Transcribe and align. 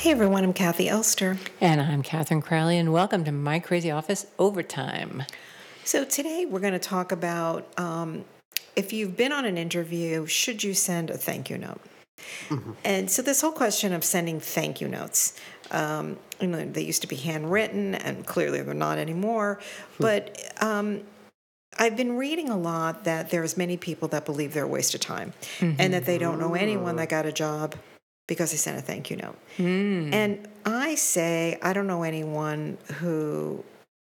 Hey 0.00 0.12
everyone, 0.12 0.44
I'm 0.44 0.54
Kathi 0.54 0.88
Elster. 0.88 1.36
And 1.60 1.78
I'm 1.78 2.02
Katherine 2.02 2.40
Crowley, 2.40 2.78
and 2.78 2.90
welcome 2.90 3.22
to 3.24 3.32
My 3.32 3.58
Crazy 3.58 3.90
Office 3.90 4.26
Overtime. 4.38 5.24
So 5.84 6.06
today 6.06 6.46
we're 6.46 6.60
going 6.60 6.72
to 6.72 6.78
talk 6.78 7.12
about 7.12 7.68
um, 7.78 8.24
if 8.74 8.94
you've 8.94 9.14
been 9.14 9.30
on 9.30 9.44
an 9.44 9.58
interview, 9.58 10.24
should 10.24 10.64
you 10.64 10.72
send 10.72 11.10
a 11.10 11.18
thank 11.18 11.50
you 11.50 11.58
note? 11.58 11.82
Mm-hmm. 12.48 12.72
And 12.82 13.10
so 13.10 13.20
this 13.20 13.42
whole 13.42 13.52
question 13.52 13.92
of 13.92 14.02
sending 14.02 14.40
thank 14.40 14.80
you 14.80 14.88
notes, 14.88 15.38
um, 15.70 16.16
you 16.40 16.46
know, 16.46 16.64
they 16.64 16.80
used 16.80 17.02
to 17.02 17.06
be 17.06 17.16
handwritten, 17.16 17.94
and 17.94 18.24
clearly 18.24 18.62
they're 18.62 18.72
not 18.72 18.96
anymore. 18.96 19.60
Hmm. 19.98 20.02
But 20.02 20.54
um, 20.62 21.02
I've 21.78 21.98
been 21.98 22.16
reading 22.16 22.48
a 22.48 22.56
lot 22.56 23.04
that 23.04 23.28
there's 23.28 23.58
many 23.58 23.76
people 23.76 24.08
that 24.08 24.24
believe 24.24 24.54
they're 24.54 24.64
a 24.64 24.66
waste 24.66 24.94
of 24.94 25.02
time, 25.02 25.34
mm-hmm. 25.58 25.78
and 25.78 25.92
that 25.92 26.06
they 26.06 26.16
don't 26.16 26.40
know 26.40 26.54
anyone 26.54 26.96
that 26.96 27.10
got 27.10 27.26
a 27.26 27.32
job 27.32 27.74
because 28.30 28.52
I 28.52 28.56
sent 28.56 28.78
a 28.78 28.80
thank 28.80 29.10
you 29.10 29.16
note. 29.16 29.36
Mm. 29.58 30.14
And 30.14 30.48
I 30.64 30.94
say, 30.94 31.58
I 31.62 31.72
don't 31.72 31.88
know 31.88 32.04
anyone 32.04 32.78
who 33.00 33.64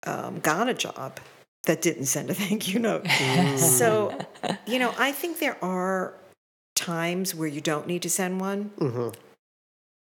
um, 0.09 0.41
got 0.41 0.69
a 0.69 0.75
job 0.75 1.21
that 1.67 1.83
didn't 1.83 2.07
send 2.07 2.29
a 2.29 2.35
thank 2.45 2.67
you 2.67 2.81
note. 2.81 3.05
Mm. 3.05 3.57
So, 3.57 4.19
you 4.67 4.81
know, 4.81 4.93
I 4.99 5.13
think 5.13 5.39
there 5.39 5.57
are 5.63 6.15
times 6.75 7.33
where 7.33 7.47
you 7.47 7.61
don't 7.61 7.87
need 7.87 8.03
to 8.03 8.11
send 8.11 8.41
one. 8.41 8.73
Mm-hmm. 8.81 9.11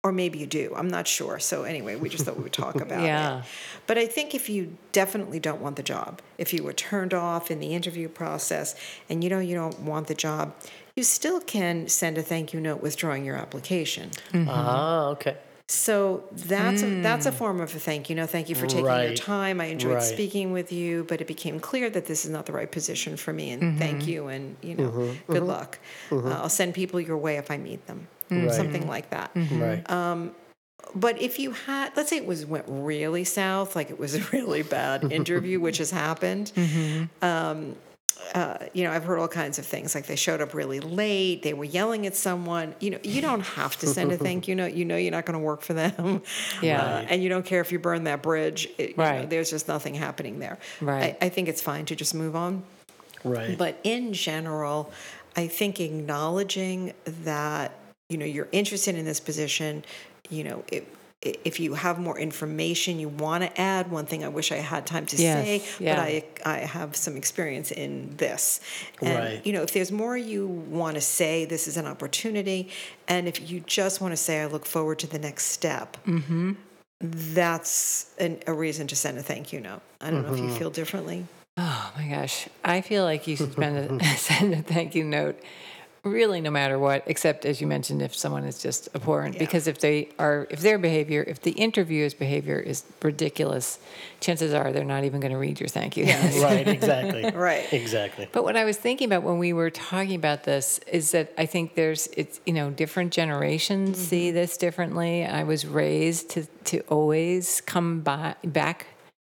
Or 0.05 0.13
maybe 0.13 0.39
you 0.39 0.47
do. 0.47 0.73
I'm 0.73 0.87
not 0.87 1.05
sure. 1.05 1.37
So 1.37 1.63
anyway, 1.63 1.97
we 1.97 2.07
just 2.07 2.23
thought 2.23 2.37
we 2.37 2.43
would 2.43 2.53
talk 2.53 2.75
about 2.81 3.03
yeah. 3.03 3.39
it. 3.39 3.45
But 3.87 3.97
I 3.97 4.05
think 4.05 4.33
if 4.33 4.47
you 4.47 4.77
definitely 4.93 5.41
don't 5.41 5.59
want 5.61 5.75
the 5.75 5.83
job, 5.83 6.21
if 6.37 6.53
you 6.53 6.63
were 6.63 6.71
turned 6.71 7.13
off 7.13 7.51
in 7.51 7.59
the 7.59 7.75
interview 7.75 8.07
process 8.07 8.73
and 9.09 9.21
you 9.21 9.29
know 9.29 9.39
you 9.39 9.55
don't 9.55 9.81
want 9.81 10.07
the 10.07 10.15
job, 10.15 10.55
you 10.97 11.03
still 11.03 11.39
can 11.39 11.87
send 11.87 12.17
a 12.17 12.23
thank 12.23 12.53
you 12.53 12.59
note 12.59 12.81
withdrawing 12.81 13.23
your 13.23 13.35
application. 13.35 14.09
Mm-hmm. 14.33 14.49
Ah, 14.49 15.05
okay. 15.09 15.37
So 15.69 16.23
that's 16.31 16.81
mm. 16.81 16.99
a, 16.99 17.03
that's 17.03 17.25
a 17.25 17.31
mm. 17.31 17.35
form 17.35 17.59
of 17.59 17.75
a 17.75 17.79
thank 17.79 18.09
you. 18.09 18.15
No, 18.15 18.25
thank 18.25 18.49
you 18.49 18.55
for 18.55 18.65
taking 18.67 18.85
right. 18.85 19.09
your 19.09 19.15
time. 19.15 19.61
I 19.61 19.65
enjoyed 19.65 19.95
right. 19.95 20.03
speaking 20.03 20.53
with 20.53 20.71
you, 20.71 21.03
but 21.03 21.21
it 21.21 21.27
became 21.27 21.59
clear 21.59 21.89
that 21.89 22.05
this 22.05 22.25
is 22.25 22.31
not 22.31 22.45
the 22.45 22.53
right 22.53 22.71
position 22.71 23.15
for 23.15 23.31
me. 23.31 23.51
And 23.51 23.61
mm-hmm. 23.61 23.77
thank 23.77 24.07
you, 24.07 24.27
and 24.27 24.55
you 24.61 24.75
know, 24.75 24.89
mm-hmm. 24.89 25.31
good 25.31 25.41
mm-hmm. 25.41 25.45
luck. 25.45 25.79
Mm-hmm. 26.09 26.27
Uh, 26.27 26.35
I'll 26.35 26.49
send 26.49 26.73
people 26.73 26.99
your 26.99 27.17
way 27.17 27.37
if 27.37 27.51
I 27.51 27.57
meet 27.57 27.85
them. 27.85 28.07
Right. 28.31 28.51
Something 28.51 28.87
like 28.87 29.09
that. 29.11 29.33
Mm-hmm. 29.35 29.61
Right. 29.61 29.91
Um, 29.91 30.35
but 30.95 31.21
if 31.21 31.37
you 31.37 31.51
had, 31.51 31.95
let's 31.95 32.09
say 32.09 32.17
it 32.17 32.25
was 32.25 32.45
went 32.45 32.65
really 32.67 33.25
south, 33.25 33.75
like 33.75 33.89
it 33.89 33.99
was 33.99 34.15
a 34.15 34.21
really 34.31 34.63
bad 34.63 35.11
interview, 35.11 35.59
which 35.59 35.77
has 35.77 35.91
happened. 35.91 36.53
Mm-hmm. 36.55 37.23
Um, 37.23 37.75
uh, 38.33 38.57
you 38.73 38.83
know, 38.83 38.91
I've 38.91 39.03
heard 39.03 39.19
all 39.19 39.27
kinds 39.27 39.59
of 39.59 39.65
things 39.65 39.95
like 39.95 40.05
they 40.05 40.15
showed 40.15 40.41
up 40.41 40.53
really 40.53 40.79
late, 40.79 41.43
they 41.43 41.53
were 41.53 41.63
yelling 41.63 42.05
at 42.05 42.15
someone. 42.15 42.75
You 42.79 42.91
know, 42.91 42.99
you 43.03 43.21
don't 43.21 43.41
have 43.41 43.77
to 43.77 43.87
send 43.87 44.11
a 44.11 44.17
thank 44.27 44.47
you 44.47 44.55
note. 44.55 44.73
You 44.73 44.85
know, 44.85 44.97
you're 44.97 45.11
not 45.11 45.25
going 45.25 45.39
to 45.39 45.43
work 45.43 45.61
for 45.61 45.73
them. 45.73 46.21
Yeah. 46.61 46.81
Uh, 46.81 47.05
and 47.09 47.21
you 47.21 47.29
don't 47.29 47.45
care 47.45 47.61
if 47.61 47.71
you 47.71 47.79
burn 47.79 48.05
that 48.05 48.21
bridge. 48.21 48.67
It, 48.77 48.97
right. 48.97 49.21
Know, 49.21 49.27
there's 49.27 49.49
just 49.49 49.67
nothing 49.67 49.93
happening 49.93 50.39
there. 50.39 50.57
Right. 50.81 51.17
I, 51.21 51.25
I 51.25 51.29
think 51.29 51.47
it's 51.47 51.61
fine 51.61 51.85
to 51.85 51.95
just 51.95 52.15
move 52.15 52.35
on. 52.35 52.63
Right. 53.23 53.57
But 53.57 53.79
in 53.83 54.13
general, 54.13 54.91
I 55.35 55.47
think 55.47 55.79
acknowledging 55.79 56.93
that, 57.05 57.73
you 58.09 58.17
know, 58.17 58.25
you're 58.25 58.47
interested 58.51 58.95
in 58.95 59.05
this 59.05 59.19
position, 59.19 59.83
you 60.29 60.43
know, 60.43 60.63
it, 60.71 60.87
if 61.21 61.59
you 61.59 61.73
have 61.73 61.97
more 61.97 62.17
information 62.19 62.99
you 62.99 63.09
want 63.09 63.43
to 63.43 63.59
add 63.61 63.89
one 63.89 64.05
thing 64.05 64.23
i 64.23 64.27
wish 64.27 64.51
i 64.51 64.57
had 64.57 64.85
time 64.85 65.05
to 65.05 65.15
yes, 65.15 65.45
say 65.45 65.83
yeah. 65.83 65.95
but 65.95 66.01
i 66.01 66.23
i 66.45 66.57
have 66.59 66.95
some 66.95 67.17
experience 67.17 67.71
in 67.71 68.15
this 68.17 68.59
and 69.01 69.17
right. 69.17 69.45
you 69.45 69.51
know 69.51 69.63
if 69.63 69.71
there's 69.71 69.91
more 69.91 70.15
you 70.15 70.45
want 70.47 70.95
to 70.95 71.01
say 71.01 71.43
this 71.45 71.67
is 71.67 71.75
an 71.75 71.87
opportunity 71.87 72.69
and 73.07 73.27
if 73.27 73.49
you 73.49 73.59
just 73.61 73.99
want 73.99 74.11
to 74.11 74.17
say 74.17 74.41
i 74.41 74.45
look 74.45 74.65
forward 74.65 74.99
to 74.99 75.07
the 75.07 75.17
next 75.17 75.45
step 75.45 75.97
mm-hmm. 76.05 76.53
that's 77.01 78.11
an, 78.19 78.39
a 78.45 78.53
reason 78.53 78.85
to 78.85 78.95
send 78.95 79.17
a 79.17 79.23
thank 79.23 79.51
you 79.51 79.59
note 79.59 79.81
i 79.99 80.11
don't 80.11 80.19
mm-hmm. 80.19 80.27
know 80.27 80.33
if 80.33 80.39
you 80.39 80.45
mm-hmm. 80.47 80.57
feel 80.57 80.69
differently 80.69 81.25
oh 81.57 81.93
my 81.97 82.07
gosh 82.07 82.47
i 82.63 82.79
feel 82.79 83.03
like 83.03 83.25
you 83.25 83.35
should 83.35 83.57
a, 83.57 84.03
send 84.17 84.53
a 84.53 84.61
thank 84.61 84.93
you 84.93 85.03
note 85.03 85.39
really 86.07 86.41
no 86.41 86.49
matter 86.49 86.79
what 86.79 87.03
except 87.05 87.45
as 87.45 87.61
you 87.61 87.67
mentioned 87.67 88.01
if 88.01 88.15
someone 88.15 88.43
is 88.43 88.61
just 88.61 88.89
abhorrent 88.95 89.35
yeah. 89.35 89.39
because 89.39 89.67
if 89.67 89.79
they 89.79 90.09
are 90.17 90.47
if 90.49 90.61
their 90.61 90.77
behavior 90.77 91.23
if 91.27 91.41
the 91.41 91.51
interviewer's 91.51 92.13
behavior 92.13 92.59
is 92.59 92.83
ridiculous 93.01 93.79
chances 94.19 94.53
are 94.53 94.71
they're 94.71 94.83
not 94.83 95.03
even 95.03 95.19
going 95.19 95.31
to 95.31 95.37
read 95.37 95.59
your 95.59 95.69
thank 95.69 95.95
you 95.97 96.05
yeah. 96.05 96.41
right 96.43 96.67
exactly 96.67 97.29
right 97.35 97.71
exactly 97.73 98.27
but 98.31 98.43
what 98.43 98.57
i 98.57 98.65
was 98.65 98.77
thinking 98.77 99.05
about 99.05 99.23
when 99.23 99.37
we 99.37 99.53
were 99.53 99.69
talking 99.69 100.15
about 100.15 100.43
this 100.43 100.79
is 100.91 101.11
that 101.11 101.31
i 101.37 101.45
think 101.45 101.75
there's 101.75 102.07
it's 102.17 102.39
you 102.45 102.53
know 102.53 102.69
different 102.69 103.13
generations 103.13 103.91
mm-hmm. 103.91 104.01
see 104.01 104.31
this 104.31 104.57
differently 104.57 105.25
i 105.25 105.43
was 105.43 105.65
raised 105.65 106.29
to 106.29 106.45
to 106.63 106.79
always 106.89 107.61
come 107.61 108.01
by, 108.01 108.35
back 108.43 108.87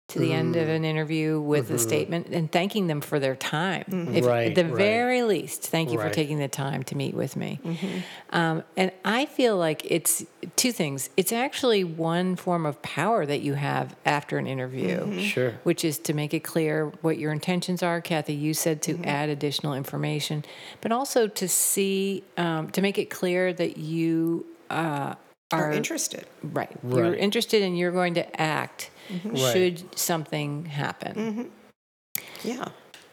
to 0.10 0.20
the 0.20 0.30
mm. 0.30 0.36
end 0.36 0.56
of 0.56 0.68
mm. 0.68 0.76
an 0.76 0.86
interview 0.86 1.40
with 1.40 1.66
mm-hmm. 1.66 1.76
a 1.76 1.80
statement 1.80 2.28
and 2.28 2.50
thanking 2.50 2.88
them 2.88 3.02
for 3.02 3.20
their 3.20 3.36
time. 3.36 3.84
Mm-hmm. 3.90 4.16
If, 4.16 4.26
right, 4.26 4.48
at 4.48 4.56
the 4.56 4.64
right. 4.64 4.78
very 4.78 5.24
least, 5.24 5.64
thank 5.64 5.92
you 5.92 6.00
right. 6.00 6.08
for 6.08 6.14
taking 6.14 6.40
the 6.40 6.48
time 6.48 6.84
to 6.84 6.96
meet 6.96 7.14
with 7.14 7.36
me. 7.36 7.60
Mm-hmm. 7.62 8.00
Um, 8.30 8.64
and 8.78 8.92
I 9.04 9.26
feel 9.26 9.58
like 9.58 9.82
it's 9.84 10.26
two 10.56 10.72
things. 10.72 11.10
It's 11.18 11.34
actually 11.34 11.84
one 11.84 12.38
form 12.38 12.66
of 12.66 12.82
power 12.82 13.26
that 13.26 13.42
you 13.42 13.56
have 13.56 13.98
after 14.06 14.38
an 14.38 14.48
interview. 14.48 15.00
Mm-hmm. 15.00 15.20
Sure. 15.20 15.52
Which 15.64 15.84
is 15.84 16.00
to 16.00 16.14
make 16.14 16.34
it 16.34 16.42
clear 16.42 16.88
what 17.02 17.18
your 17.18 17.34
intentions 17.34 17.84
are. 17.84 18.02
Kathi, 18.02 18.40
you 18.40 18.54
said 18.54 18.82
to 18.84 18.94
mm-hmm. 18.94 19.06
add 19.06 19.28
additional 19.28 19.74
information, 19.74 20.46
but 20.80 20.94
also 20.94 21.28
to 21.28 21.50
see, 21.50 22.24
um, 22.38 22.70
to 22.72 22.82
make 22.82 22.98
it 22.98 23.10
clear 23.10 23.52
that 23.52 23.76
you 23.76 24.46
uh, 24.70 25.16
are, 25.52 25.70
are 25.70 25.72
interested. 25.72 26.26
Right. 26.44 26.70
You're 26.88 27.16
interested 27.16 27.62
and 27.64 27.78
you're 27.78 27.92
going 27.92 28.16
to 28.16 28.42
act 28.42 28.90
mm-hmm. 29.10 29.30
right. 29.30 29.54
should 29.54 29.98
something 29.98 30.66
happen. 30.66 31.16
Mm-hmm. 31.16 32.48
Yeah. 32.48 32.70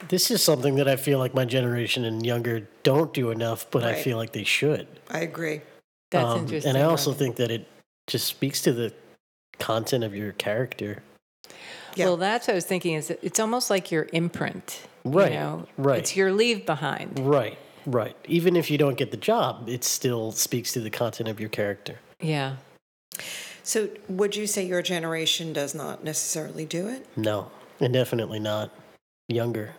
This 0.09 0.29
is 0.29 0.43
something 0.43 0.75
that 0.75 0.87
I 0.87 0.97
feel 0.97 1.19
like 1.19 1.33
my 1.33 1.45
generation 1.45 2.05
and 2.05 2.25
younger 2.25 2.67
don't 2.83 3.13
do 3.13 3.31
enough, 3.31 3.65
but 3.71 3.83
right. 3.83 3.95
I 3.95 4.01
feel 4.01 4.17
like 4.17 4.33
they 4.33 4.43
should. 4.43 4.87
I 5.09 5.19
agree. 5.19 5.61
That's 6.11 6.25
um, 6.25 6.39
interesting. 6.41 6.69
And 6.69 6.77
I 6.77 6.83
also 6.83 7.13
think 7.13 7.37
that 7.37 7.49
it 7.49 7.67
just 8.07 8.27
speaks 8.27 8.61
to 8.63 8.73
the 8.73 8.93
content 9.57 10.03
of 10.03 10.15
your 10.15 10.33
character. 10.33 11.01
Yeah. 11.95 12.05
Well, 12.05 12.17
that's 12.17 12.47
what 12.47 12.53
I 12.53 12.55
was 12.55 12.65
thinking. 12.65 12.95
Is 12.95 13.09
it's 13.09 13.39
almost 13.39 13.69
like 13.69 13.89
your 13.89 14.07
imprint, 14.11 14.85
right? 15.05 15.31
You 15.31 15.37
know? 15.37 15.67
Right. 15.77 15.99
It's 15.99 16.15
your 16.15 16.33
leave 16.33 16.65
behind, 16.65 17.17
right? 17.19 17.57
Right. 17.85 18.17
Even 18.25 18.55
if 18.55 18.69
you 18.69 18.77
don't 18.77 18.97
get 18.97 19.11
the 19.11 19.17
job, 19.17 19.69
it 19.69 19.83
still 19.83 20.31
speaks 20.31 20.73
to 20.73 20.81
the 20.81 20.89
content 20.89 21.29
of 21.29 21.39
your 21.39 21.49
character. 21.49 21.99
Yeah. 22.25 22.55
So, 23.63 23.89
would 24.07 24.35
you 24.35 24.45
say 24.45 24.65
your 24.65 24.81
generation 24.81 25.53
does 25.53 25.73
not 25.73 26.03
necessarily 26.03 26.65
do 26.65 26.87
it? 26.87 27.07
No, 27.17 27.51
and 27.79 27.93
definitely 27.93 28.39
not 28.39 28.71
younger. 29.27 29.73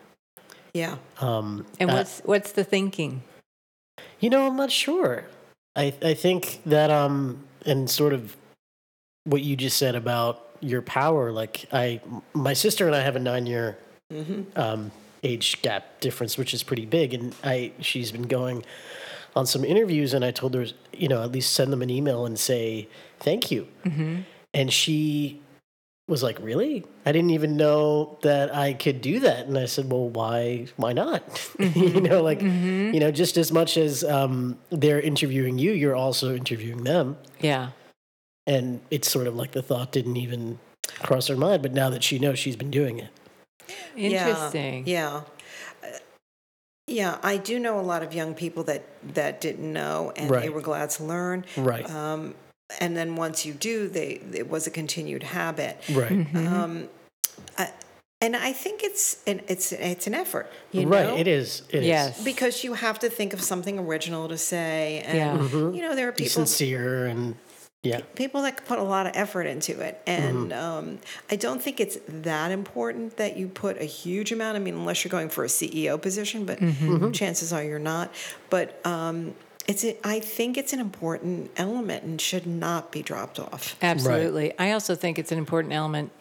Yeah. 0.75 0.97
Um, 1.21 1.67
and 1.79 1.91
what's 1.91 2.21
uh, 2.21 2.25
what's 2.25 2.53
the 2.53 2.65
thinking? 2.65 3.23
You 4.21 4.31
know, 4.31 4.47
I'm 4.47 4.57
not 4.57 4.73
sure. 4.73 5.25
I 5.75 5.95
I 6.03 6.15
think 6.15 6.63
that 6.67 6.91
um, 6.91 7.45
and 7.65 7.89
sort 7.89 8.13
of 8.13 8.37
what 9.25 9.43
you 9.43 9.57
just 9.57 9.77
said 9.77 9.95
about 9.95 10.47
your 10.61 10.83
power. 10.83 11.33
Like 11.33 11.67
I, 11.73 12.01
my 12.33 12.53
sister 12.53 12.87
and 12.87 12.95
I 12.95 13.01
have 13.01 13.17
a 13.17 13.21
nine 13.21 13.47
year 13.47 13.79
mm-hmm. 14.13 14.43
um, 14.59 14.91
age 15.23 15.61
gap 15.63 16.01
difference, 16.01 16.39
which 16.39 16.55
is 16.55 16.63
pretty 16.63 16.87
big, 16.87 17.13
and 17.13 17.35
I 17.45 17.73
she's 17.81 18.13
been 18.13 18.23
going 18.23 18.65
on 19.35 19.47
some 19.47 19.65
interviews, 19.65 20.15
and 20.15 20.25
I 20.25 20.31
told 20.31 20.55
her, 20.55 20.67
you 21.01 21.09
know, 21.09 21.23
at 21.23 21.33
least 21.33 21.53
send 21.53 21.73
them 21.73 21.83
an 21.83 21.91
email 21.91 22.27
and 22.27 22.39
say 22.39 22.89
thank 23.21 23.51
you. 23.51 23.69
Mm-hmm. 23.85 24.21
And 24.55 24.73
she 24.73 25.41
was 26.09 26.23
like, 26.23 26.39
"Really? 26.41 26.85
I 27.05 27.13
didn't 27.13 27.31
even 27.31 27.57
know 27.57 28.19
that 28.23 28.55
I 28.55 28.75
could 28.75 29.01
do 29.01 29.21
that." 29.21 29.47
And 29.47 29.59
I 29.59 29.67
said, 29.67 29.91
"Well, 29.91 30.09
why? 30.09 30.67
Why 30.77 30.93
not? 30.93 31.23
Mm-hmm. 31.57 31.81
you 31.81 32.01
know, 32.03 32.23
like, 32.23 32.41
mm-hmm. 32.41 32.93
you 32.95 33.01
know, 33.01 33.11
just 33.11 33.37
as 33.37 33.51
much 33.51 33.77
as 33.77 34.05
um, 34.05 34.59
they're 34.71 35.01
interviewing 35.01 35.59
you, 35.59 35.73
you're 35.73 35.97
also 35.97 36.35
interviewing 36.35 36.85
them." 36.85 37.17
Yeah. 37.41 37.71
And 38.47 38.81
it's 38.91 39.11
sort 39.11 39.27
of 39.27 39.35
like 39.35 39.53
the 39.53 39.63
thought 39.63 39.91
didn't 39.91 40.17
even 40.17 40.61
cross 41.03 41.27
her 41.29 41.37
mind, 41.37 41.63
but 41.63 41.73
now 41.73 41.91
that 41.91 42.05
she 42.05 42.19
knows, 42.19 42.39
she's 42.39 42.57
been 42.57 42.71
doing 42.71 42.99
it. 42.99 43.11
Interesting. 43.97 44.87
Yeah. 44.87 45.13
yeah. 45.13 45.21
Yeah, 46.87 47.19
I 47.23 47.37
do 47.37 47.59
know 47.59 47.81
a 47.81 47.83
lot 47.83 48.03
of 48.03 48.15
young 48.15 48.35
people 48.35 48.63
that 48.65 48.85
that 49.15 49.41
didn't 49.41 49.73
know 49.73 50.13
and 50.17 50.31
right. 50.31 50.43
they 50.43 50.49
were 50.49 50.61
glad 50.61 50.91
to 50.91 51.05
learn. 51.05 51.45
Right. 51.57 51.89
Um, 51.91 52.35
and 52.81 52.97
then 52.97 53.17
once 53.17 53.45
you 53.45 53.53
do, 53.55 53.89
they 53.89 54.21
it 54.33 54.49
was 54.49 54.67
a 54.67 54.71
continued 54.71 55.23
habit. 55.23 55.79
Right. 55.91 56.13
Mm-hmm. 56.13 56.47
Um, 56.47 56.89
And 58.23 58.35
I 58.35 58.53
think 58.55 58.83
it's 58.83 59.23
an 59.27 59.43
it's 59.47 59.73
it's 59.73 60.07
an 60.07 60.15
effort, 60.15 60.51
you 60.73 60.89
right. 60.89 61.07
know. 61.07 61.17
It 61.17 61.29
is. 61.29 61.63
It 61.69 61.81
is. 61.81 61.87
Yes. 61.87 62.25
because 62.25 62.65
you 62.65 62.73
have 62.73 62.99
to 63.01 63.11
think 63.11 63.35
of 63.35 63.43
something 63.43 63.79
original 63.79 64.27
to 64.29 64.39
say, 64.39 65.03
and 65.07 65.19
Yeah. 65.19 65.37
Mm-hmm. 65.37 65.75
you 65.75 65.83
know 65.83 65.95
there 65.95 66.09
are 66.09 66.13
Be 66.13 66.25
people 66.25 66.47
sincere 66.47 67.07
and 67.07 67.35
yeah. 67.83 68.01
people 68.15 68.43
that 68.43 68.65
put 68.67 68.79
a 68.79 68.83
lot 68.83 69.07
of 69.07 69.13
effort 69.15 69.45
into 69.45 69.81
it. 69.81 70.01
And 70.07 70.53
um, 70.53 70.99
i 71.31 71.37
don't 71.37 71.63
think 71.63 71.81
it's 71.81 71.99
that 72.09 72.51
important 72.51 73.17
that 73.17 73.37
you 73.37 73.49
put 73.49 73.81
a 73.81 73.85
huge 73.85 74.33
amount 74.33 74.57
i 74.57 74.59
mean 74.61 74.75
unless 74.75 75.05
you're 75.05 75.11
going 75.11 75.29
for 75.29 75.45
a 75.45 75.49
ceo 75.49 76.01
position 76.01 76.45
but 76.45 76.59
chances 77.13 77.53
are 77.53 77.63
you're 77.63 77.79
not. 77.79 78.13
But 78.51 78.85
um, 78.87 79.35
it's 79.69 79.85
a, 79.85 79.97
i 80.07 80.21
think 80.21 80.57
it's 80.57 80.73
an 80.73 80.81
important 80.81 81.51
element 81.57 82.05
and 82.05 82.21
should 82.21 82.47
not 82.47 82.93
be 82.93 83.03
dropped 83.03 83.39
off. 83.39 83.77
Absolutely. 83.83 84.57
I 84.59 84.73
also 84.73 84.95
think 84.95 85.19
it's 85.19 85.33
an 85.33 85.39
important 85.39 85.73
element, 85.73 86.13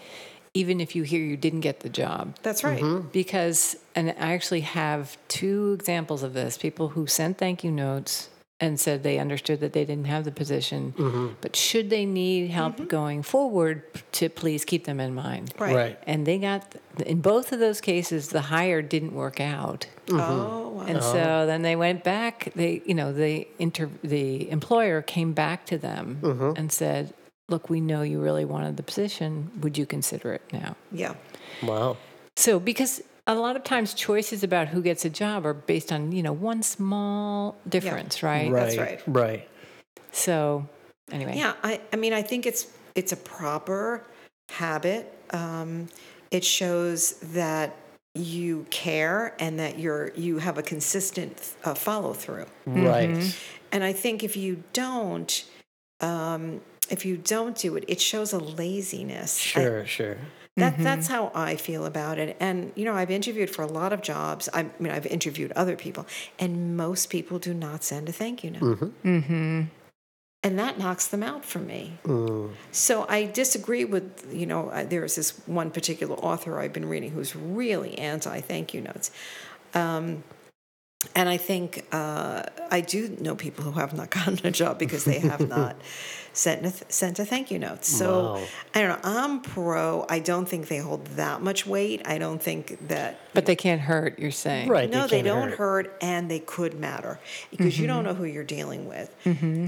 even 0.54 0.80
if 0.82 0.96
you 0.96 1.04
hear 1.04 1.22
you 1.22 1.38
didn't 1.38 1.62
get 1.62 1.82
the 1.82 1.90
job. 1.90 2.36
that's 2.42 2.64
right. 2.64 2.84
Because, 3.12 3.76
and 3.94 4.10
I 4.10 4.34
actually 4.34 4.62
have 4.62 5.18
two 5.28 5.76
examples 5.80 6.24
of 6.24 6.34
this 6.34 6.58
people 6.58 6.90
who 6.90 7.08
sent 7.08 7.38
thank 7.38 7.64
you 7.64 7.72
notes 7.72 8.30
and 8.60 8.80
said 8.80 9.04
they 9.04 9.20
understood 9.20 9.60
that 9.60 9.74
they 9.74 9.84
didn't 9.84 10.06
have 10.06 10.24
the 10.24 10.32
position, 10.32 10.94
mm-hmm. 10.98 11.34
but 11.42 11.56
should 11.56 11.90
they 11.90 12.06
need 12.06 12.50
help 12.52 12.76
mm-hmm. 12.76 12.86
going 12.86 13.22
forward, 13.22 13.84
to 14.14 14.30
please 14.30 14.64
keep 14.64 14.86
them 14.86 15.00
in 15.00 15.14
mind. 15.14 15.54
right, 15.60 15.76
Right. 15.76 16.00
And 16.08 16.26
they 16.26 16.38
got, 16.38 16.76
in 17.06 17.20
both 17.20 17.52
of 17.52 17.60
those 17.60 17.82
cases, 17.82 18.30
the 18.30 18.42
hire 18.42 18.82
didn't 18.82 19.14
work 19.14 19.42
out. 19.42 19.88
Mm-hmm. 20.08 20.20
oh 20.20 20.70
wow. 20.70 20.86
And 20.86 21.02
so 21.04 21.20
uh-huh. 21.20 21.46
then 21.48 21.64
they 21.64 21.76
went 21.76 22.04
back. 22.04 22.52
They, 22.56 22.82
you 22.86 22.94
know, 22.94 23.12
the 23.12 23.48
inter, 23.60 23.90
the 24.04 24.50
employer 24.50 25.02
came 25.02 25.34
back 25.34 25.66
to 25.66 25.78
them 25.78 26.20
and 26.56 26.72
said, 26.72 27.14
"Look, 27.50 27.70
we 27.70 27.82
know 27.82 28.04
you 28.04 28.22
really 28.22 28.46
wanted 28.46 28.78
the 28.78 28.84
position. 28.84 29.52
Would 29.62 29.78
you 29.78 29.86
consider 29.86 30.34
it 30.34 30.44
now?" 30.54 30.76
yeah 30.92 31.16
Wow. 31.64 31.98
So 32.38 32.60
because 32.60 33.02
a 33.28 33.36
lot 33.36 33.56
of 33.56 33.64
times 33.64 33.94
choices 33.94 34.44
about 34.44 34.68
who 34.68 34.82
gets 34.82 35.06
a 35.06 35.10
job 35.10 35.46
are 35.46 35.54
based 35.54 35.92
on 35.92 36.12
you 36.12 36.24
know 36.24 36.34
one 36.34 36.64
small 36.64 37.56
difference, 37.68 38.22
right? 38.24 38.52
Right. 38.52 38.60
That's 38.60 38.78
right. 38.78 39.02
Right. 39.08 39.50
So 40.12 40.68
anyway, 41.12 41.38
Yeah, 41.38 41.54
I, 41.64 41.82
I 41.92 41.96
mean, 41.96 42.14
I 42.14 42.22
think 42.22 42.46
it's 42.46 42.68
it's 42.94 43.12
a 43.12 43.18
proper 43.18 44.06
habit. 44.50 45.12
Um, 45.32 45.88
it 46.32 46.44
shows 46.44 47.14
that 47.34 47.76
you 48.14 48.66
care 48.70 49.36
and 49.40 49.60
that 49.60 49.78
you're 49.80 50.12
you 50.16 50.38
have 50.38 50.58
a 50.58 50.64
consistent 50.64 51.56
uh, 51.64 51.74
follow 51.74 52.14
through. 52.14 52.46
Right. 52.66 53.36
And 53.72 53.84
I 53.84 53.92
think 53.92 54.24
if 54.24 54.38
you 54.38 54.64
don't, 54.72 55.44
um, 56.00 56.62
if 56.90 57.06
you 57.06 57.18
don't 57.18 57.58
do 57.58 57.76
it, 57.76 57.84
it 57.88 58.02
shows 58.02 58.34
a 58.34 58.40
laziness. 58.40 59.38
I- 59.56 59.62
Sure. 59.62 59.86
Sure. 59.86 60.18
that 60.58 60.78
that's 60.78 61.08
how 61.08 61.32
I 61.36 61.58
feel 61.58 61.86
about 61.86 62.18
it. 62.18 62.38
And 62.40 62.72
you 62.76 62.86
know, 62.86 62.94
I've 62.94 63.12
interviewed 63.12 63.50
for 63.50 63.62
a 63.62 63.68
lot 63.68 63.92
of 63.92 64.02
jobs. 64.02 64.48
I 64.54 64.64
mean, 64.80 64.92
I've 64.92 65.06
interviewed 65.06 65.52
other 65.52 65.76
people, 65.76 66.06
and 66.40 66.78
most 66.78 67.10
people 67.10 67.40
do 67.40 67.54
not 67.54 67.84
send 67.84 68.08
a 68.08 68.14
thank 68.14 68.42
you 68.44 68.52
note. 68.52 68.80
Mm-hmm. 69.04 69.64
And 70.44 70.60
that 70.60 70.78
knocks 70.78 71.08
them 71.08 71.24
out 71.24 71.44
for 71.44 71.58
me. 71.58 71.98
Mm. 72.04 72.52
So 72.72 73.08
I 73.10 73.26
disagree 73.26 73.84
with, 73.84 74.32
you 74.32 74.46
know, 74.46 74.70
uh, 74.70 74.84
there's 74.84 75.16
this 75.16 75.32
one 75.48 75.72
particular 75.72 76.16
author 76.18 76.60
I've 76.60 76.72
been 76.72 76.88
reading 76.88 77.10
who's 77.12 77.36
really 77.36 77.98
anti 77.98 78.42
thank 78.42 78.72
you 78.74 78.82
notes. 78.82 79.10
Um, 79.74 80.24
and 81.16 81.30
I 81.30 81.38
think 81.38 81.86
uh, 81.92 82.44
I 82.72 82.82
do 82.82 83.10
know 83.20 83.36
people 83.36 83.64
who 83.64 83.72
have 83.80 83.94
not 83.94 84.10
gotten 84.18 84.40
a 84.46 84.52
job 84.52 84.80
because 84.80 85.04
they 85.06 85.20
have 85.20 85.48
not 85.48 85.76
sent 86.34 86.66
a, 86.66 86.72
th- 86.72 86.84
sent 86.90 87.20
a 87.20 87.26
thank 87.26 87.50
you 87.52 87.60
note. 87.60 87.86
So 87.86 88.34
Wow. 88.36 88.44
I 88.74 88.82
don't 88.82 88.90
know. 88.90 89.00
I'm 89.04 89.42
pro. 89.42 90.06
I 90.10 90.20
don't 90.20 90.46
think 90.48 90.68
they 90.68 90.80
hold 90.80 91.06
that 91.16 91.42
much 91.42 91.66
weight. 91.66 92.02
I 92.06 92.18
don't 92.18 92.42
think 92.42 92.88
that 92.90 93.20
but 93.34 93.46
they 93.46 93.56
can't 93.56 93.82
hurt. 93.82 94.20
You're 94.20 94.32
saying, 94.32 94.68
Right. 94.70 94.90
no, 94.90 95.08
they, 95.08 95.22
can't 95.22 95.28
don't 95.28 95.52
hurt. 95.54 95.96
and 96.02 96.30
they 96.32 96.40
could 96.40 96.80
matter 96.80 97.20
because 97.52 97.78
you 97.80 97.88
don't 97.88 98.04
know 98.04 98.14
who 98.14 98.26
you're 98.26 98.44
dealing 98.44 98.88
with. 98.88 99.14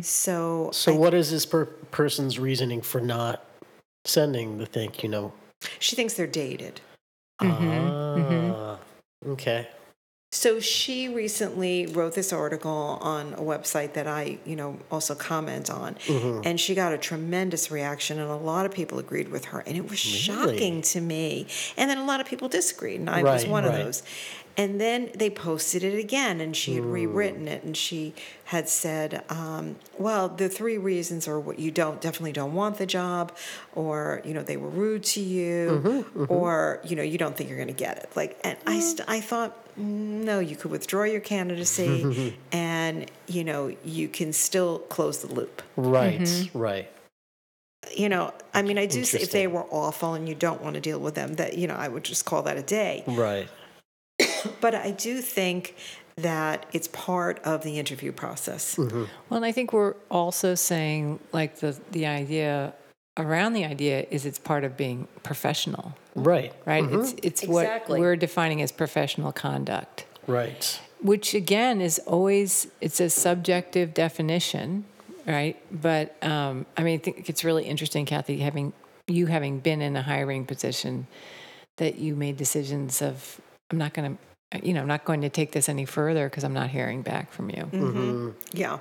So, 0.05 0.69
So, 0.73 0.93
I- 0.93 0.97
what 0.97 1.13
is 1.13 1.31
this 1.31 1.45
per- 1.45 1.65
person's 1.65 2.37
reasoning 2.39 2.81
for 2.81 2.99
not 3.01 3.43
sending 4.05 4.57
the 4.57 4.65
thank 4.65 5.03
you 5.03 5.09
note? 5.09 5.33
she 5.79 5.95
thinks 5.95 6.13
they're 6.13 6.27
dated. 6.27 6.81
Ah. 7.39 8.77
Okay. 9.27 9.67
So 10.31 10.59
she 10.59 11.07
recently 11.07 11.87
wrote 11.87 12.13
this 12.13 12.33
article 12.33 12.99
on 13.01 13.33
a 13.35 13.41
website 13.41 13.93
that 13.93 14.07
I, 14.07 14.39
you 14.45 14.57
know, 14.57 14.77
also 14.91 15.15
comment 15.15 15.69
on, 15.69 15.95
Mm-hmm. 16.05 16.41
and 16.43 16.59
she 16.59 16.75
got 16.75 16.91
a 16.91 16.97
tremendous 16.97 17.71
reaction, 17.71 18.19
and 18.19 18.29
a 18.29 18.35
lot 18.35 18.65
of 18.65 18.73
people 18.73 18.99
agreed 18.99 19.29
with 19.29 19.45
her, 19.45 19.61
and 19.65 19.77
it 19.77 19.89
was 19.89 19.97
shocking 19.99 20.81
to 20.81 20.99
me. 20.99 21.47
And 21.77 21.89
then 21.89 21.97
a 21.97 22.05
lot 22.05 22.19
of 22.19 22.27
people 22.27 22.49
disagreed, 22.49 22.99
and 22.99 23.09
I 23.09 23.23
was 23.23 23.43
Right, 23.43 23.51
one 23.51 23.63
of 23.65 23.71
those. 23.71 24.03
And 24.59 24.81
then 24.81 25.11
they 25.15 25.29
posted 25.29 25.83
it 25.83 25.99
again, 25.99 26.41
and 26.41 26.55
she 26.55 26.73
had 26.75 26.83
Mm. 26.83 26.91
rewritten 26.93 27.47
it, 27.47 27.63
and 27.63 27.77
she 27.77 28.15
had 28.45 28.67
said, 28.67 29.23
um, 29.29 29.75
"Well, 29.99 30.29
the 30.29 30.49
three 30.49 30.79
reasons 30.79 31.27
are 31.27 31.39
what 31.39 31.59
you 31.59 31.69
don't 31.69 32.01
definitely 32.01 32.31
don't 32.31 32.55
want 32.55 32.79
the 32.79 32.87
job, 32.87 33.31
or 33.75 34.19
you 34.25 34.33
know 34.33 34.41
they 34.41 34.57
were 34.57 34.67
rude 34.69 35.03
to 35.03 35.19
you, 35.21 35.83
Mm-hmm, 35.85 36.25
or 36.27 36.79
you 36.83 36.95
know 36.95 37.03
you 37.03 37.19
don't 37.19 37.37
think 37.37 37.49
you're 37.49 37.57
going 37.63 37.67
to 37.67 37.73
get 37.87 37.97
it." 37.99 38.09
Like, 38.15 38.39
and 38.43 38.57
I, 38.65 38.79
st- 38.79 39.07
I 39.07 39.21
thought, 39.21 39.55
"Mm, 39.79 40.23
no, 40.23 40.39
you 40.39 40.55
could 40.55 40.71
withdraw 40.71 41.03
your 41.03 41.21
candidacy, 41.21 42.33
and 42.51 43.11
you 43.27 43.43
know 43.43 43.75
you 43.85 44.07
can 44.07 44.33
still 44.33 44.79
close 44.79 45.19
the 45.19 45.31
loop. 45.31 45.61
Right. 45.75 46.19
Mm-hmm. 46.21 46.57
Right. 46.57 46.89
You 47.95 48.09
know, 48.09 48.33
I 48.55 48.63
mean, 48.63 48.79
I 48.79 48.87
do 48.87 49.03
say 49.05 49.19
if 49.19 49.31
they 49.31 49.45
were 49.45 49.65
awful 49.69 50.13
and 50.15 50.27
you 50.27 50.33
don't 50.35 50.61
want 50.63 50.73
to 50.73 50.81
deal 50.81 50.99
with 50.99 51.13
them, 51.13 51.35
that 51.35 51.59
you 51.59 51.67
know 51.67 51.75
I 51.75 51.87
would 51.87 52.03
just 52.03 52.25
call 52.25 52.41
that 52.41 52.57
a 52.57 52.63
day. 52.63 53.03
Right. 53.05 53.47
But 54.61 54.75
I 54.75 54.91
do 54.91 55.21
think 55.21 55.75
that 56.15 56.65
it's 56.73 56.87
part 56.87 57.39
of 57.43 57.63
the 57.63 57.77
interview 57.77 58.11
process. 58.11 58.75
Mm-hmm. 58.75 59.03
Well, 59.29 59.37
and 59.37 59.45
I 59.45 59.51
think 59.51 59.71
we're 59.73 59.93
also 60.09 60.55
saying 60.55 61.19
like 61.31 61.59
the 61.59 61.77
the 61.91 62.05
idea 62.07 62.73
around 63.17 63.53
the 63.53 63.65
idea 63.65 64.05
is 64.11 64.25
it's 64.25 64.39
part 64.39 64.63
of 64.63 64.77
being 64.77 65.07
professional, 65.23 65.95
Right. 66.15 66.53
right? 66.65 66.83
It's 66.91 67.13
it's 67.23 67.43
Exactly. 67.43 67.93
what 67.93 67.99
we're 67.99 68.15
defining 68.15 68.61
as 68.61 68.71
professional 68.71 69.31
conduct, 69.31 70.05
Right. 70.27 70.79
which 71.01 71.33
again 71.33 71.81
is 71.81 71.99
always 72.05 72.67
it's 72.81 72.99
a 72.99 73.09
subjective 73.09 73.93
definition, 73.93 74.85
right? 75.27 75.55
But 75.71 76.15
um, 76.23 76.65
I 76.77 76.83
mean, 76.83 76.95
I 76.99 77.01
think 77.03 77.29
it's 77.29 77.43
really 77.43 77.65
interesting, 77.65 78.05
Kathi, 78.05 78.39
having 78.39 78.73
you 79.07 79.27
having 79.27 79.59
been 79.59 79.81
in 79.81 79.95
a 79.95 80.01
hiring 80.01 80.45
position, 80.45 81.07
that 81.77 81.97
you 81.99 82.15
made 82.15 82.37
decisions 82.37 83.01
of 83.01 83.39
I'm 83.71 83.77
not 83.77 83.93
going 83.93 84.15
to. 84.17 84.21
You 84.63 84.73
know, 84.73 84.81
I'm 84.81 84.87
not 84.87 85.03
going 85.03 85.21
to 85.21 85.29
take 85.29 85.51
this 85.51 85.67
any 85.67 85.85
further 85.85 86.29
because 86.29 86.43
I'm 86.43 86.53
not 86.53 86.69
hearing 86.69 87.01
back 87.01 87.31
from 87.33 87.49
you. 87.49 87.69
Mm-hmm. 87.71 88.29
Yeah. 88.53 88.79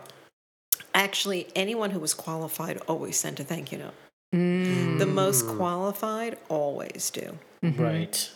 Actually, 0.94 1.48
anyone 1.56 1.90
who 1.90 1.98
was 1.98 2.14
qualified 2.14 2.78
always 2.88 3.16
sent 3.16 3.40
a 3.40 3.44
thank 3.44 3.72
you 3.72 3.78
note. 3.78 3.94
Mm. 4.34 4.98
The 4.98 5.06
most 5.06 5.46
qualified 5.46 6.38
always 6.48 7.10
do. 7.10 7.38
Right. 7.62 8.30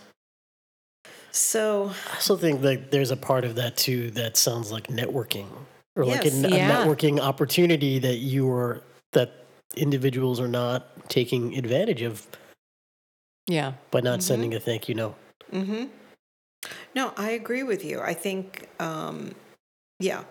So, 1.31 1.93
I 2.11 2.15
also 2.15 2.37
think 2.37 2.63
that 2.63 2.91
there's 2.91 3.13
a 3.13 3.17
part 3.17 3.45
of 3.45 3.55
that 3.55 3.77
too 3.77 4.11
that 4.13 4.37
sounds 4.37 4.73
like 4.73 4.89
networking 4.89 5.47
or 5.95 6.05
like 6.05 6.25
a, 6.25 6.31
Yes. 6.31 6.45
a 6.45 6.49
networking 6.49 7.21
opportunity 7.21 7.99
that 8.01 8.17
you 8.17 8.51
are 8.51 8.83
that 9.13 9.45
individuals 9.77 10.41
are 10.41 10.49
not 10.49 11.09
taking 11.09 11.57
advantage 11.57 12.03
of 12.03 12.27
Yeah. 13.47 13.75
by 13.93 14.01
not 14.01 14.23
sending 14.23 14.55
a 14.55 14.61
thank 14.61 14.89
you 14.89 14.95
note. 14.97 15.15
hmm 15.51 15.85
no, 16.95 17.13
I 17.17 17.31
agree 17.31 17.63
with 17.63 17.85
you. 17.85 18.01
I 18.01 18.15
think, 18.15 18.69
um, 18.79 19.35
yeah, 19.99 20.25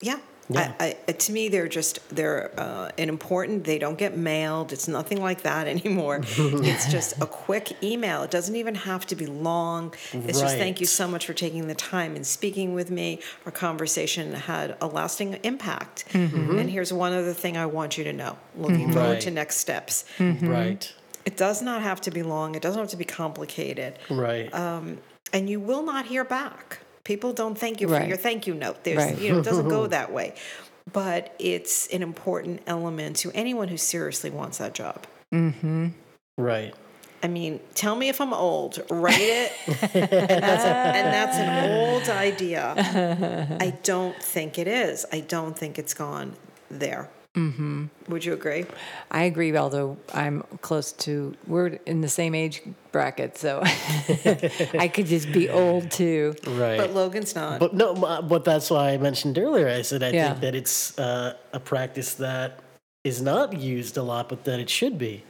yeah. 0.00 0.18
Yeah. 0.48 0.74
I, 0.80 0.96
I, 1.08 1.12
to 1.12 1.32
me, 1.32 1.48
they're 1.48 1.68
just 1.68 2.06
they're 2.10 2.52
uh, 2.58 2.90
an 2.98 3.08
important. 3.08 3.64
They 3.64 3.78
don't 3.78 3.96
get 3.96 4.18
mailed. 4.18 4.72
It's 4.72 4.88
nothing 4.88 5.22
like 5.22 5.42
that 5.42 5.66
anymore. 5.76 6.20
it's 6.36 6.90
just 6.90 7.16
a 7.22 7.26
quick 7.26 7.82
email. 7.82 8.22
It 8.24 8.30
doesn't 8.30 8.56
even 8.56 8.74
have 8.74 9.06
to 9.06 9.16
be 9.16 9.24
long. 9.26 9.94
It's 10.12 10.40
just 10.40 10.56
thank 10.56 10.80
you 10.80 10.86
so 10.86 11.06
much 11.08 11.26
for 11.26 11.32
taking 11.32 11.68
the 11.68 11.74
time 11.76 12.16
and 12.16 12.26
speaking 12.26 12.74
with 12.74 12.90
me. 12.90 13.20
Our 13.46 13.52
conversation 13.52 14.34
had 14.34 14.76
a 14.80 14.86
lasting 14.88 15.34
impact. 15.44 16.04
And 16.12 16.68
here's 16.68 16.92
one 16.92 17.12
other 17.12 17.32
thing 17.32 17.56
I 17.56 17.66
want 17.66 17.96
you 17.96 18.04
to 18.04 18.12
know. 18.12 18.36
Looking 18.56 18.92
forward 18.92 19.20
to 19.22 19.30
next 19.30 19.56
steps. 19.58 20.04
Right. 20.18 20.92
It 21.24 21.36
does 21.36 21.62
not 21.62 21.82
have 21.82 22.00
to 22.02 22.10
be 22.10 22.24
long. 22.24 22.56
It 22.56 22.62
doesn't 22.62 22.80
have 22.80 22.90
to 22.90 22.96
be 22.96 23.04
complicated 23.04 23.98
Right. 24.10 24.52
um, 24.52 24.98
and 25.32 25.48
you 25.48 25.60
will 25.60 25.82
not 25.82 26.06
hear 26.06 26.24
back. 26.24 26.78
People 27.04 27.32
don't 27.32 27.58
thank 27.58 27.80
you 27.80 27.88
for 27.88 28.02
your 28.02 28.16
thank 28.16 28.46
you 28.46 28.54
note. 28.54 28.84
There's, 28.84 28.98
Right. 28.98 29.18
you 29.18 29.32
know, 29.32 29.38
it 29.40 29.44
doesn't 29.44 29.68
go 29.68 29.86
that 29.98 30.12
way. 30.12 30.34
But 30.92 31.34
it's 31.38 31.86
an 31.88 32.02
important 32.02 32.60
element 32.66 33.16
to 33.18 33.30
anyone 33.32 33.68
who 33.68 33.76
seriously 33.76 34.30
wants 34.30 34.58
that 34.58 34.74
job. 34.74 35.04
Mm-hmm. 35.32 35.88
right. 36.38 36.74
I 37.24 37.28
mean, 37.28 37.60
tell 37.74 37.94
me 37.94 38.08
if 38.08 38.20
I'm 38.20 38.32
old. 38.34 38.82
Write 38.90 39.14
it, 39.20 39.52
and, 39.94 40.10
that's 40.10 40.64
and 40.64 41.14
that's 41.14 41.36
an 41.36 41.70
old 41.70 42.08
idea. 42.08 42.74
I 43.60 43.70
don't 43.84 44.20
think 44.20 44.58
it 44.58 44.66
is. 44.66 45.06
I 45.12 45.20
don't 45.20 45.56
think 45.56 45.78
it's 45.78 45.94
gone 45.94 46.34
there. 46.68 47.08
Mm-hmm. 47.34 47.86
Would 48.08 48.24
you 48.26 48.34
agree? 48.34 48.66
I 49.10 49.22
agree, 49.24 49.56
although 49.56 49.96
I'm 50.12 50.42
close 50.60 50.92
to, 50.92 51.34
we're 51.46 51.78
in 51.86 52.02
the 52.02 52.08
same 52.08 52.34
age 52.34 52.60
bracket, 52.92 53.38
so 53.38 53.62
I 53.64 54.90
could 54.92 55.06
just 55.06 55.32
be 55.32 55.48
old 55.48 55.90
too. 55.90 56.34
Right. 56.46 56.76
But 56.76 56.92
Logan's 56.92 57.34
not. 57.34 57.58
But 57.58 57.72
no, 57.74 57.94
but 57.94 58.44
that's 58.44 58.70
why 58.70 58.90
I 58.90 58.98
mentioned 58.98 59.38
earlier. 59.38 59.68
I 59.68 59.80
said 59.82 60.02
I 60.02 60.10
Yeah. 60.10 60.28
think 60.30 60.40
that 60.42 60.54
it's 60.54 60.98
uh, 60.98 61.34
a 61.54 61.60
practice 61.60 62.14
that 62.16 62.58
is 63.02 63.22
not 63.22 63.58
used 63.58 63.96
a 63.96 64.02
lot, 64.02 64.28
but 64.28 64.44
that 64.44 64.60
it 64.60 64.68
should 64.68 64.98
be. 64.98 65.24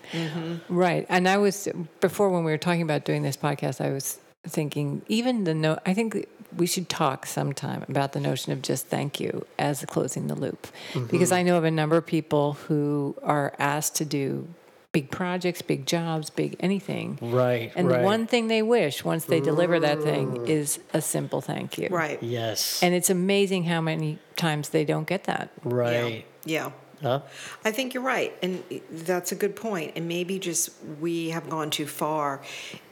Right. 0.69 1.07
And 1.09 1.29
I 1.29 1.37
was, 1.39 1.69
before 2.01 2.31
when 2.31 2.43
we 2.45 2.51
were 2.51 2.59
talking 2.59 2.83
about 2.83 3.05
doing 3.05 3.23
this 3.23 3.37
podcast, 3.37 3.81
I 3.81 3.91
was 3.93 4.19
thinking, 4.47 5.03
even 5.09 5.45
the 5.45 5.55
note, 5.55 5.79
I 5.87 5.95
think 5.95 6.27
we 6.57 6.67
should 6.67 6.89
talk 6.89 7.27
sometime 7.27 7.85
about 7.89 8.13
the 8.13 8.21
notion 8.21 8.53
of 8.53 8.63
just 8.63 8.87
thank 8.87 9.21
you 9.21 9.47
as 9.59 9.85
closing 9.87 10.27
the 10.27 10.35
loop. 10.35 10.69
Mm-hmm. 10.93 11.07
Because 11.07 11.33
I 11.33 11.43
know 11.43 11.57
of 11.57 11.65
a 11.65 11.71
number 11.71 11.97
of 11.97 12.07
people 12.07 12.55
who 12.55 13.17
are 13.23 13.55
asked 13.59 13.97
to 13.97 14.05
do 14.05 14.49
big 14.93 15.11
projects, 15.11 15.63
big 15.63 15.87
jobs, 15.87 16.31
big 16.31 16.57
anything. 16.61 17.19
Right. 17.21 17.73
And 17.75 17.89
right. 17.89 17.99
the 17.99 18.05
one 18.05 18.27
thing 18.27 18.49
they 18.49 18.63
wish 18.63 19.05
once 19.05 19.25
they 19.25 19.41
deliver 19.41 19.81
that 19.81 20.03
thing 20.03 20.37
mm. 20.37 20.49
is 20.49 20.79
a 20.93 21.01
simple 21.01 21.41
thank 21.41 21.79
you. 21.79 21.89
right. 21.91 22.23
Yes. 22.23 22.83
And 22.83 22.95
it's 22.95 23.09
amazing 23.11 23.65
how 23.65 23.81
many 23.81 24.19
times 24.37 24.69
they 24.69 24.85
don't 24.85 25.07
get 25.07 25.25
that. 25.25 25.51
right. 25.65 26.27
Yeah. 26.45 26.73
Huh? 27.03 27.21
I 27.65 27.71
think 27.73 27.95
you're 27.95 28.03
right. 28.03 28.33
And 28.43 28.63
that's 28.91 29.33
a 29.33 29.35
good 29.35 29.57
point. 29.57 29.93
And 29.97 30.07
maybe 30.09 30.39
just 30.39 30.71
we 31.01 31.31
have 31.31 31.51
gone 31.51 31.71
too 31.71 31.87
far 31.87 32.41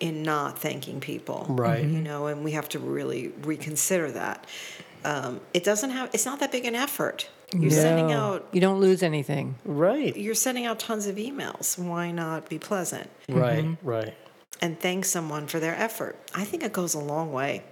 in 0.00 0.22
not 0.22 0.58
thanking 0.58 1.00
people. 1.00 1.46
Right. 1.48 1.84
You 1.84 2.00
know, 2.02 2.26
and 2.26 2.44
we 2.44 2.52
have 2.52 2.68
to 2.70 2.78
really 2.78 3.28
reconsider 3.42 4.10
that. 4.12 4.46
Um, 5.04 5.40
it 5.54 5.64
doesn't 5.64 5.90
have, 5.90 6.10
it's 6.12 6.26
not 6.26 6.40
that 6.40 6.52
big 6.52 6.64
an 6.66 6.74
effort. 6.74 7.28
You're 7.56 7.70
sending 7.70 8.12
out, 8.12 8.46
You 8.52 8.60
don't 8.60 8.80
lose 8.80 9.02
anything. 9.02 9.56
Right. 9.64 10.16
you're 10.16 10.34
sending 10.36 10.66
out 10.66 10.78
tons 10.78 11.06
of 11.06 11.16
emails. 11.16 11.76
Why 11.78 12.10
not 12.12 12.48
be 12.48 12.58
pleasant 12.58 13.08
Right. 13.28 13.64
Mm-hmm. 13.64 13.86
Right. 13.88 14.14
and 14.60 14.78
thank 14.78 15.04
someone 15.04 15.46
for 15.48 15.58
their 15.58 15.74
effort? 15.74 16.16
I 16.34 16.44
think 16.44 16.62
it 16.62 16.72
goes 16.72 16.94
a 16.94 17.00
long 17.00 17.32
way. 17.32 17.64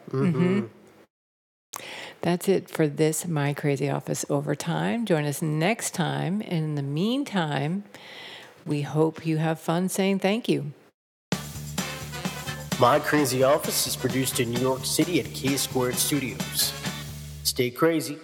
That's 2.20 2.48
it 2.48 2.68
for 2.68 2.88
this 2.88 3.26
My 3.26 3.54
Crazy 3.54 3.88
Office 3.88 4.24
Overtime. 4.28 5.06
Join 5.06 5.24
us 5.24 5.40
next 5.40 5.94
time. 5.94 6.42
And 6.42 6.64
in 6.64 6.74
the 6.74 6.82
meantime, 6.82 7.84
we 8.66 8.82
hope 8.82 9.24
you 9.24 9.36
have 9.36 9.60
fun 9.60 9.88
saying 9.88 10.18
thank 10.18 10.48
you. 10.48 10.72
My 12.80 13.00
Crazy 13.00 13.42
Office 13.42 13.86
is 13.86 13.96
produced 13.96 14.40
in 14.40 14.50
New 14.50 14.60
York 14.60 14.84
City 14.84 15.20
at 15.20 15.26
K 15.26 15.56
Squared 15.56 15.96
Studios. 15.96 16.72
Stay 17.42 17.70
crazy. 17.70 18.18